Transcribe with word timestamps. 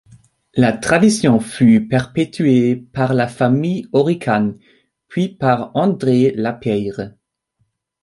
La 0.55 0.73
tradition 0.73 1.39
fut 1.39 1.87
perpétuée 1.87 2.75
par 2.75 3.13
la 3.13 3.27
famille 3.27 3.85
Auricane 3.93 4.57
puis 5.07 5.29
par 5.29 5.69
André 5.75 6.31
Lapeyre. 6.35 7.13